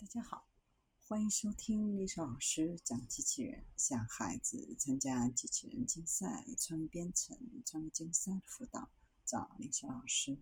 [0.00, 0.46] 大家好，
[1.00, 7.36] 欢迎收听历史老师讲机器人，向孩子参加机器人竞赛、创意编程、
[7.66, 8.88] 创意竞赛的辅导，
[9.24, 10.38] 找历史老师。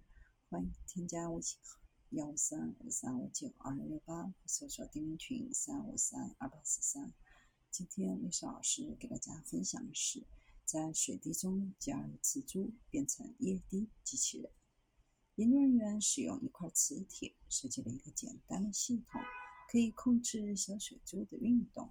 [0.50, 1.80] 欢迎添加微信号
[2.10, 7.14] 幺五三五三五九二六六八，搜索钉钉群三五三二八四三。
[7.70, 10.22] 今天历史老师给大家分享的是，
[10.66, 14.50] 在水滴中加入磁珠变成液滴机器人。
[15.36, 19.18] 研究人员使用一块磁铁设计了一个简单的系统。
[19.68, 21.90] 可以控制小水珠的运动。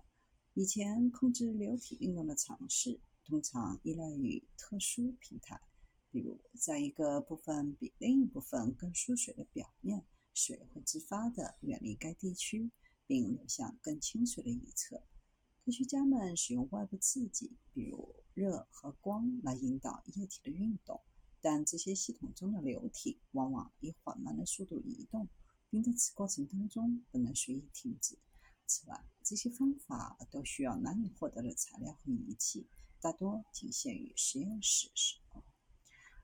[0.54, 5.60] 以前控制流体运动的尝试通常依赖于特殊平台，
[6.12, 12.72] 比如在一个部分比另一部分更疏水的表面，水会自发地远离该地区，
[13.06, 15.04] 并流向更清水的一侧。
[15.66, 21.02] 科学家们使用外部刺激，比如热和光，来引导液体的运动，
[21.42, 25.28] 但这些系统中的流体往往以缓慢的速度移动。
[25.76, 28.18] 并在此过程当中不能随意停止。
[28.66, 32.66] 此外，这些方法都需要难以获得的材料和仪器，
[33.02, 35.44] 大多仅限于实验室使用。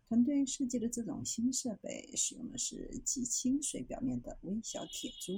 [0.08, 5.34] 团队设计的这种新设备使用的是极清水表面的微小铁珠。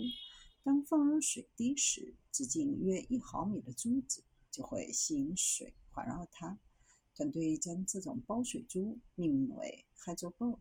[0.62, 6.60] 当放入水滴时，直径约一毫米的珠子就会吸引水环绕它。
[7.16, 10.60] 团队将这种包水珠命名为 HydroBolt，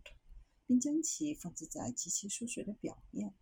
[0.67, 3.35] 并将其放置在极其疏水的表面。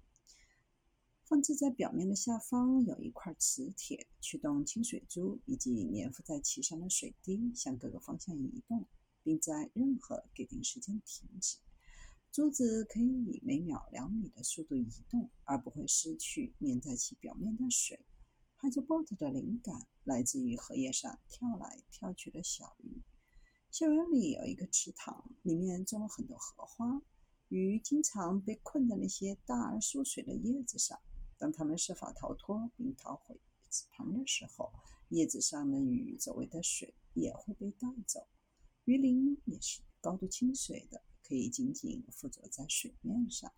[1.30, 8.84] 放置在表面的下方有一块磁铁，驱动清水珠以及粘附在其上的水滴向各个方向移动，
[9.22, 11.58] 并在任何给定时间停止。
[12.32, 18.04] 珠子可以以每秒两米的速度移动，而不会失去粘在其表面的水。
[18.56, 23.00] h y d r o b o t 的灵感来自于荷叶上跳来跳去的小鱼。
[23.70, 27.00] 校园里有一个池塘，里面种了很多荷花，
[27.50, 30.98] 鱼经常被困在那些大而疏水的叶子上。
[31.40, 34.70] 当它们设法逃脱并逃回池塘的时候，
[35.08, 38.28] 叶子上的雨周围的水也会被带走。
[38.84, 43.50] 鱼鳞也是高度清水的，可以紧紧附着在水面上，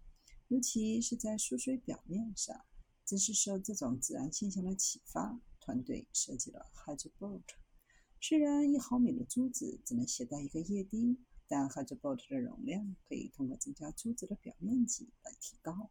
[0.46, 2.64] 尤其是在疏水表面上。
[3.04, 7.42] 正是受这种自然现象的启发，团队设计了 HydroBolt。
[8.20, 11.18] 虽然一毫米的珠子只能携带一个液滴，
[11.48, 15.90] 但 HydroBolt 的容量可以通过增加珠子的表面积来提高。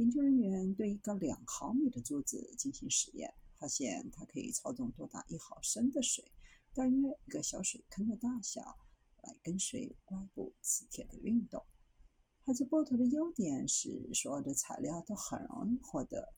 [0.00, 6.24] 研究人员对一个两毫米的珠子进行实验，发现它可以操纵多达一毫升的水，
[6.72, 6.96] 大约
[7.26, 8.62] 一个小水坑的大小，
[9.22, 11.62] 来跟随外部磁铁的运动。
[12.46, 16.32] 哈兹波特的优点是所有的材料都很容易获得。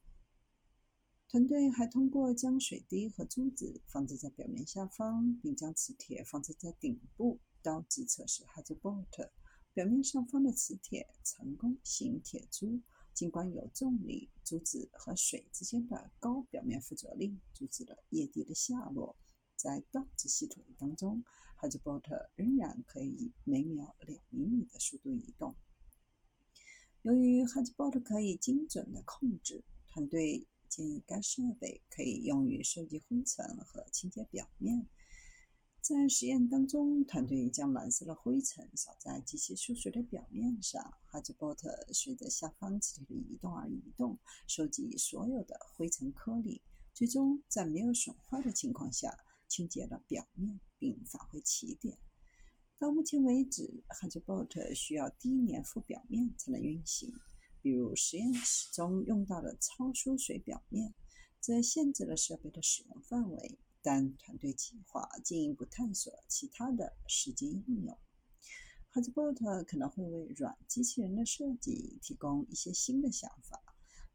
[1.29, 9.31] 团队还通过将水滴和珠子放置在表面下方，并将磁铁放置在顶部，刀子测试哈兹波特
[9.73, 12.81] 表面上方的磁铁成功吸引铁珠。
[13.15, 19.17] 尽管有重力，阻止和水之间的高表面附着力，阻止了液滴的下落。
[19.55, 21.23] 在倒置系统当中
[21.57, 25.55] h y d r o b o t 仍然可以以每秒两厘米的速度移动。
[27.03, 34.89] 由于 h y d r o b o t 可以精准的控制，团队建议该设备可以用于收集灰尘和清洁表面。
[35.83, 40.81] 在实验当中，团队将蓝色的灰尘扫在机器输水的表面上。
[41.07, 44.17] 哈兹波特随着下方磁铁的移动而移动，
[44.47, 46.63] 收集所有的灰尘颗粒，
[46.95, 49.13] 最终在没有损坏的情况下
[49.49, 51.99] 清洁了表面，并返回起点。
[52.79, 57.13] 到目前为止，哈兹波特需要低粘附表面才能运行，
[57.61, 60.95] 比如实验室中用到的超疏水表面，
[61.41, 63.59] 这限制了设备的使用范围。
[63.83, 67.99] 但团队计划进一步探索其他的实际应用。
[68.91, 73.61] h a z b o t 可能会为软机器人的设计提供一些新的想法。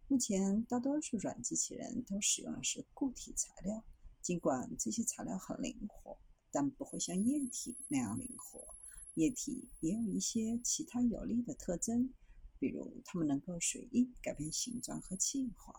[0.07, 3.83] 目前，大多数软机器人都使用的是固体材料，
[4.21, 6.17] 尽管这些材料很灵活，
[6.51, 8.73] 但不会像液体那样灵活。
[9.15, 12.13] 液体也有一些其他有利的特征，
[12.59, 15.75] 比如它们能够随意改变形状和气化。